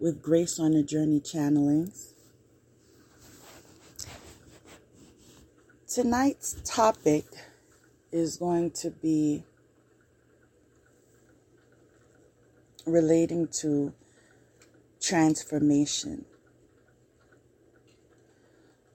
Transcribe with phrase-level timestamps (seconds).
[0.00, 2.14] with Grace on a Journey channelings.
[5.86, 7.26] Tonight's topic
[8.10, 9.44] is going to be
[12.86, 13.92] relating to
[15.00, 16.24] transformation.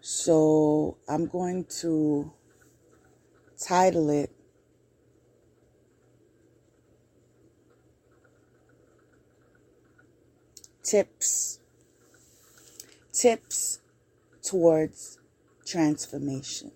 [0.00, 2.32] So I'm going to
[3.58, 4.35] title it
[10.86, 11.58] tips
[13.12, 13.80] tips
[14.42, 15.18] towards
[15.66, 16.70] transformation.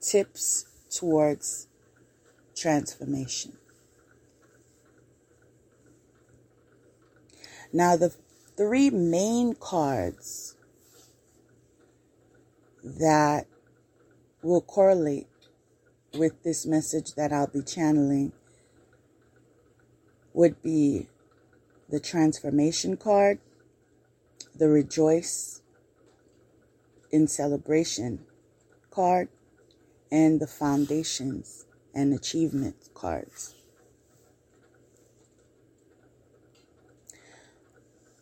[0.00, 1.66] Tips towards
[2.56, 3.58] transformation.
[7.72, 8.14] Now the
[8.56, 10.56] three main cards
[12.82, 13.46] that
[14.42, 15.26] will correlate
[16.14, 18.32] with this message that I'll be channeling
[20.32, 21.08] would be
[21.88, 23.38] the transformation card,
[24.54, 25.62] the rejoice
[27.10, 28.20] in celebration
[28.90, 29.28] card,
[30.10, 33.54] and the foundations and achievement cards.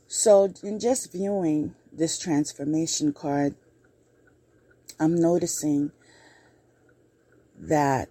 [0.08, 3.54] So, in just viewing this transformation card,
[4.98, 5.92] I'm noticing
[7.58, 8.08] that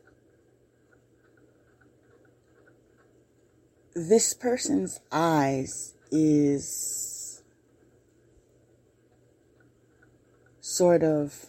[3.96, 7.42] this person's eyes is
[10.60, 11.46] sort of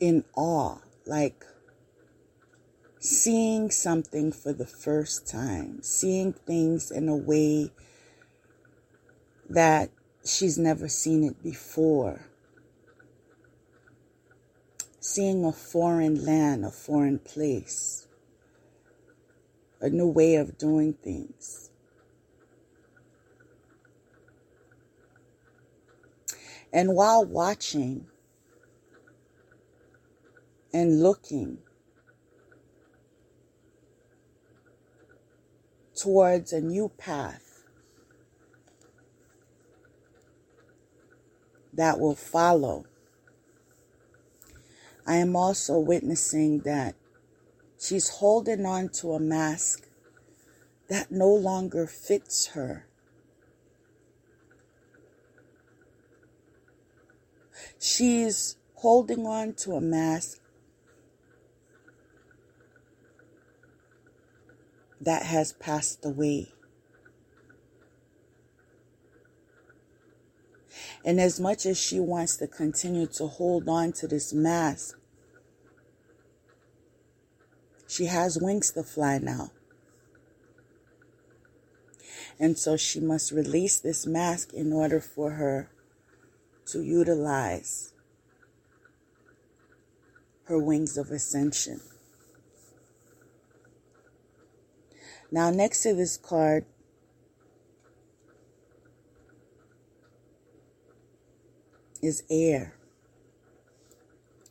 [0.00, 1.44] in awe, like
[2.98, 7.70] seeing something for the first time, seeing things in a way
[9.50, 9.90] that
[10.24, 12.20] she's never seen it before
[15.06, 18.08] seeing a foreign land, a foreign place,
[19.80, 21.70] a new way of doing things.
[26.72, 28.08] And while watching
[30.74, 31.58] and looking
[35.94, 37.62] towards a new path
[41.72, 42.86] that will follow
[45.06, 46.96] I am also witnessing that
[47.78, 49.88] she's holding on to a mask
[50.88, 52.86] that no longer fits her.
[57.78, 60.40] She's holding on to a mask
[65.00, 66.55] that has passed away.
[71.06, 74.98] And as much as she wants to continue to hold on to this mask,
[77.86, 79.52] she has wings to fly now.
[82.40, 85.70] And so she must release this mask in order for her
[86.72, 87.92] to utilize
[90.46, 91.80] her wings of ascension.
[95.30, 96.66] Now, next to this card
[102.02, 102.74] is air,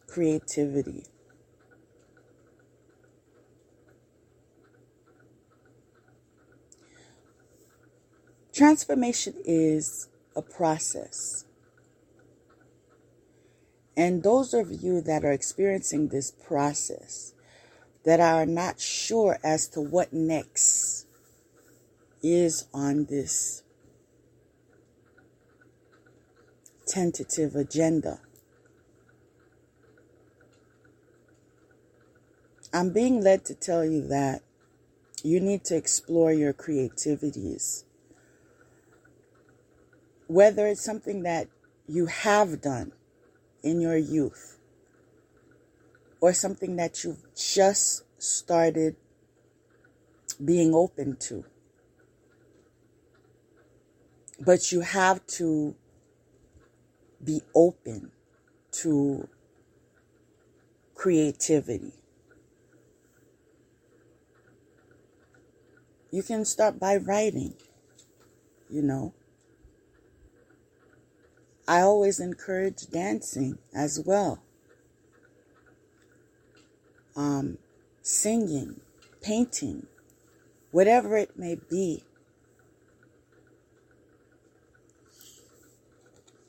[0.07, 1.05] creativity.
[8.53, 11.45] Transformation is a process.
[13.97, 17.33] And those of you that are experiencing this process,
[18.05, 21.05] that are not sure as to what next
[22.23, 23.63] is on this
[26.85, 28.19] tentative agenda.
[32.73, 34.41] I'm being led to tell you that
[35.23, 37.85] you need to explore your creativities.
[40.27, 41.47] Whether it's something that
[41.87, 42.91] you have done
[43.63, 44.59] in your youth
[46.19, 48.95] or something that you've just started
[50.43, 51.45] being open to.
[54.39, 55.75] But you have to
[57.23, 58.11] be open
[58.71, 59.27] to
[60.95, 61.93] creativity.
[66.11, 67.55] You can start by writing,
[68.69, 69.13] you know.
[71.67, 74.41] I always encourage dancing as well.
[77.17, 77.57] Um,
[78.01, 78.79] singing,
[79.21, 79.87] painting,
[80.71, 82.04] whatever it may be.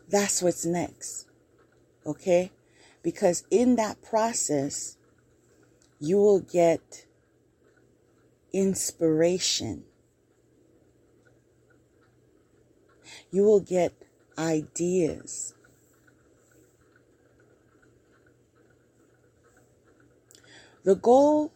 [0.08, 1.26] That's what's next.
[2.04, 2.52] Okay?
[3.02, 4.96] Because in that process,
[5.98, 7.06] you will get
[8.52, 9.84] inspiration.
[13.30, 13.92] You will get
[14.38, 15.54] ideas.
[20.84, 21.52] The goal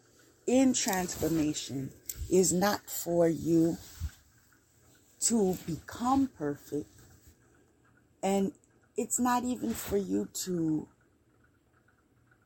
[0.46, 1.92] in transformation
[2.28, 3.76] is not for you
[5.20, 6.88] to become perfect,
[8.22, 8.52] and
[8.96, 10.88] it's not even for you to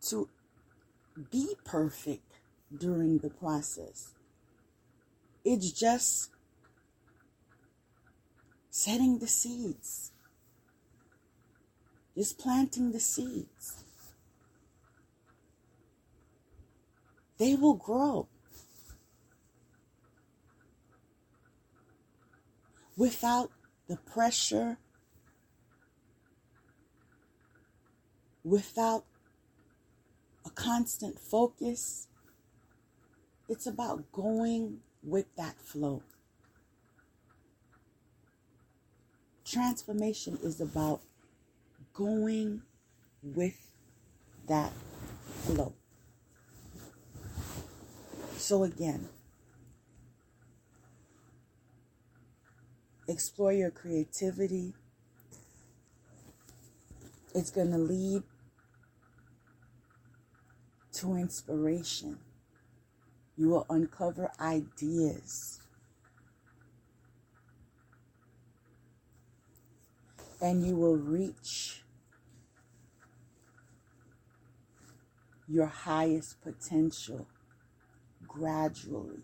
[0.08, 0.28] to
[1.30, 2.38] be perfect
[2.76, 4.12] during the process.
[5.44, 6.30] It's just
[8.70, 10.12] setting the seeds.
[12.16, 13.84] Just planting the seeds.
[17.38, 18.28] They will grow.
[22.96, 23.50] Without
[23.88, 24.78] the pressure,
[28.44, 29.04] without
[30.44, 32.06] a constant focus,
[33.48, 36.02] it's about going with that flow.
[39.44, 41.00] Transformation is about
[41.92, 42.62] going
[43.22, 43.70] with
[44.46, 44.72] that
[45.44, 45.74] flow.
[48.36, 49.08] So, again,
[53.08, 54.74] explore your creativity.
[57.34, 58.22] It's going to lead
[60.94, 62.18] to inspiration.
[63.36, 65.60] You will uncover ideas.
[70.40, 71.82] And you will reach
[75.48, 77.26] your highest potential
[78.26, 79.22] gradually,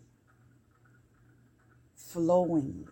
[1.95, 2.85] flowingly.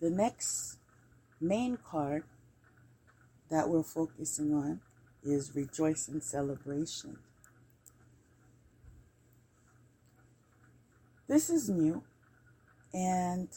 [0.00, 0.78] The next
[1.40, 2.24] main card
[3.50, 4.80] that we're focusing on
[5.22, 7.18] is rejoice and celebration.
[11.28, 12.02] This is new
[12.94, 13.48] and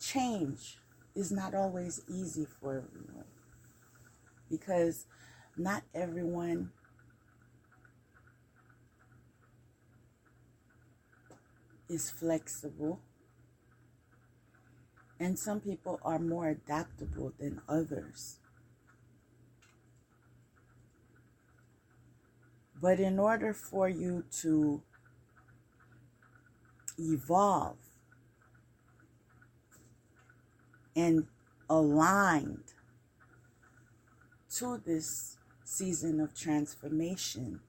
[0.00, 0.78] change
[1.14, 3.24] is not always easy for everyone
[4.50, 5.06] because
[5.56, 6.70] not everyone
[11.88, 13.00] is flexible
[15.18, 18.38] and some people are more adaptable than others.
[22.80, 24.82] But in order for you to
[26.98, 27.76] evolve
[30.94, 31.26] and
[31.70, 32.72] aligned
[34.56, 37.60] to this season of transformation,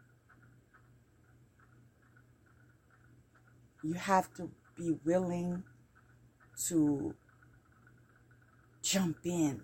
[3.84, 5.64] you have to be willing
[6.68, 7.16] to
[8.96, 9.60] jump in.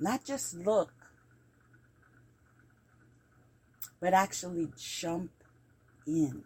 [0.00, 0.92] Not just look,
[4.00, 5.30] but actually jump
[6.06, 6.42] in.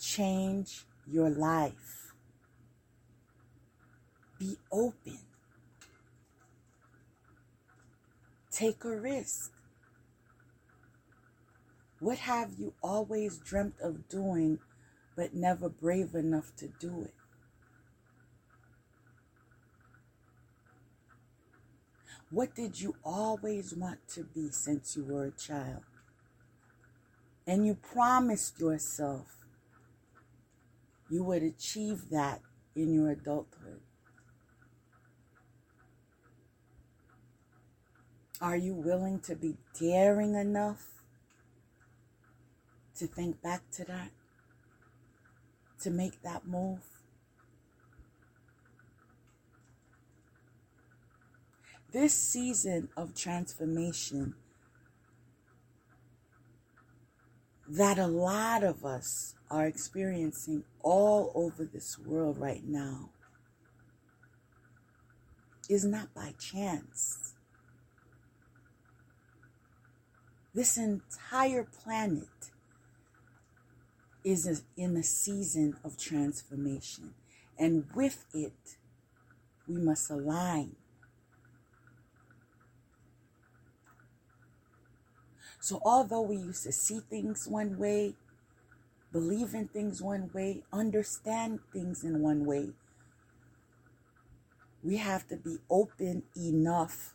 [0.00, 2.14] Change your life.
[4.38, 5.18] Be open.
[8.50, 9.52] Take a risk.
[11.98, 14.58] What have you always dreamt of doing
[15.16, 17.14] but never brave enough to do it?
[22.30, 25.82] What did you always want to be since you were a child?
[27.46, 29.40] And you promised yourself
[31.10, 32.40] you would achieve that
[32.76, 33.80] in your adulthood.
[38.40, 40.86] Are you willing to be daring enough
[42.96, 44.10] to think back to that,
[45.80, 46.80] to make that move.
[51.92, 54.34] This season of transformation
[57.68, 63.10] that a lot of us are experiencing all over this world right now
[65.68, 67.34] is not by chance.
[70.52, 72.49] This entire planet
[74.24, 77.14] is in a season of transformation.
[77.58, 78.76] And with it,
[79.68, 80.76] we must align.
[85.60, 88.14] So, although we used to see things one way,
[89.12, 92.70] believe in things one way, understand things in one way,
[94.82, 97.14] we have to be open enough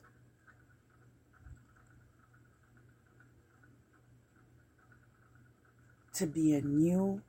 [6.15, 7.21] to be a new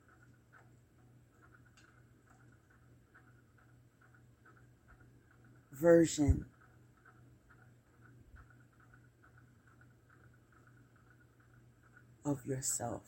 [5.72, 6.46] version
[12.24, 13.02] of yourself.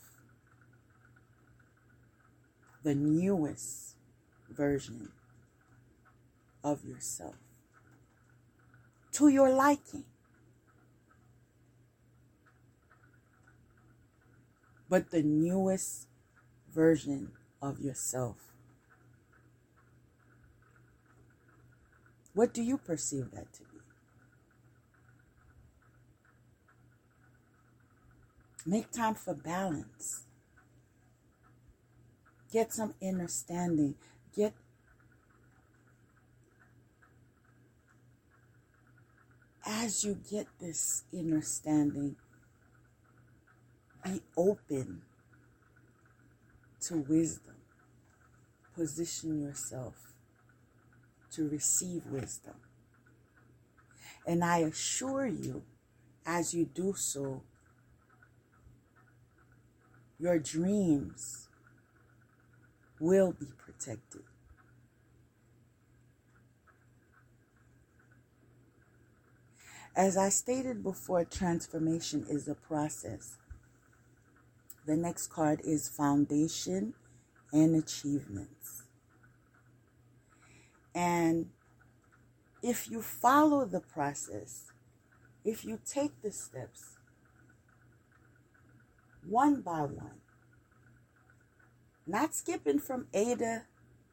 [2.82, 3.94] The newest
[4.50, 5.11] version
[6.64, 7.37] of yourself
[9.12, 10.04] to your liking.
[14.88, 16.07] But the newest
[16.73, 18.37] version of yourself.
[22.35, 23.80] What do you perceive that to be?
[28.64, 30.25] Make time for balance.
[32.52, 33.95] Get some understanding.
[34.35, 34.54] Get
[39.68, 42.16] as you get this understanding,
[44.05, 45.02] be open
[46.83, 47.55] to wisdom.
[48.75, 50.14] Position yourself
[51.33, 52.55] to receive wisdom.
[54.26, 55.62] And I assure you,
[56.26, 57.43] as you do so,
[60.19, 61.49] your dreams
[63.00, 64.23] will be protected.
[69.97, 73.37] As I stated before, transformation is a process.
[74.88, 76.95] The next card is foundation
[77.52, 78.85] and achievements.
[80.95, 81.50] And
[82.62, 84.73] if you follow the process,
[85.45, 86.97] if you take the steps
[89.28, 90.23] one by one,
[92.07, 93.64] not skipping from A to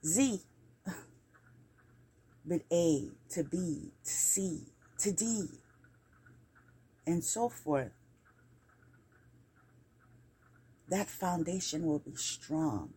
[0.05, 0.41] Z,
[2.45, 4.63] but A to B to C
[4.97, 5.47] to D
[7.07, 7.93] and so forth,
[10.89, 12.93] that foundation will be strong.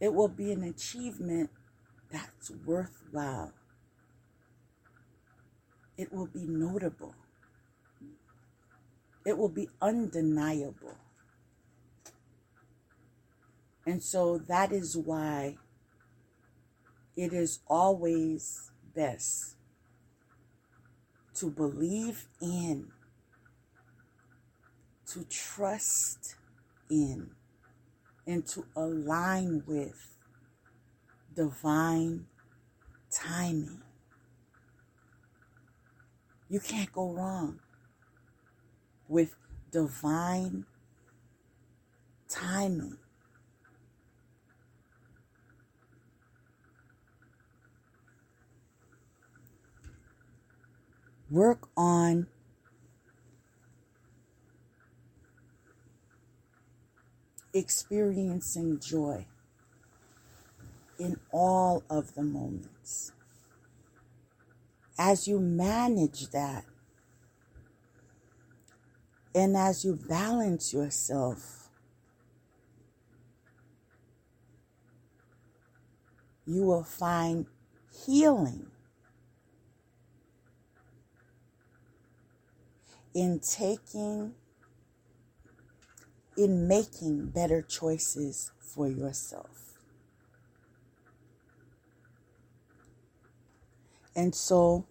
[0.00, 1.50] It will be an achievement
[2.10, 3.52] that's worthwhile.
[5.96, 7.14] It will be notable.
[9.24, 10.98] It will be undeniable.
[13.86, 15.56] And so that is why
[17.16, 19.56] it is always best
[21.34, 22.88] to believe in,
[25.12, 26.36] to trust
[26.90, 27.30] in,
[28.26, 30.16] and to align with
[31.34, 32.26] divine
[33.10, 33.82] timing.
[36.48, 37.60] You can't go wrong
[39.08, 39.34] with
[39.70, 40.64] divine
[42.28, 42.98] timing.
[51.30, 52.26] work on
[57.56, 59.26] experiencing joy
[60.98, 63.12] in all of the moments.
[64.98, 66.64] As you manage that,
[69.34, 71.68] and as you balance yourself,
[76.46, 77.46] you will find
[78.06, 78.66] healing
[83.12, 84.34] in taking,
[86.36, 89.78] in making better choices for yourself.
[94.14, 94.86] And so,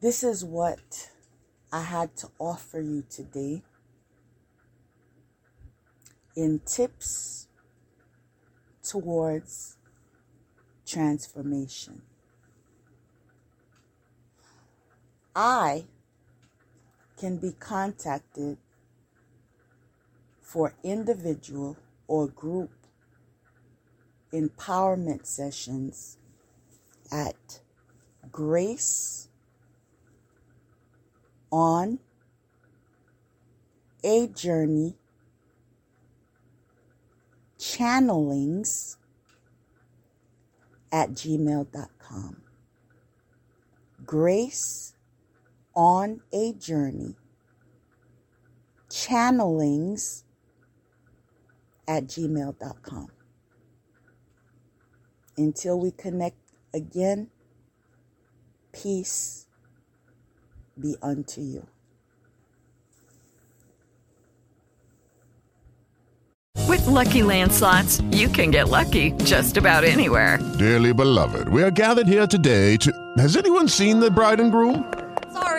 [0.00, 1.10] this is what
[1.72, 3.62] I had to offer you today
[6.34, 7.48] in tips
[8.82, 9.76] towards
[10.84, 12.02] transformation.
[15.34, 15.84] I
[17.20, 18.56] can be contacted
[20.40, 21.76] for individual
[22.08, 22.70] or group
[24.32, 26.16] empowerment sessions
[27.12, 27.60] at
[28.32, 29.28] Grace
[31.52, 31.98] on
[34.02, 34.96] a Journey
[37.58, 38.96] channelings
[40.90, 42.42] at gmail.com.
[44.06, 44.94] Grace
[45.74, 47.16] on a Journey
[48.90, 50.24] channelings
[51.88, 53.08] at gmail.com.
[55.36, 56.36] Until we connect
[56.74, 57.28] again,
[58.72, 59.46] peace
[60.78, 61.66] be unto you.
[66.68, 70.38] With Lucky Land Slots, you can get lucky just about anywhere.
[70.58, 72.92] Dearly beloved, we are gathered here today to.
[73.18, 74.84] Has anyone seen the bride and groom?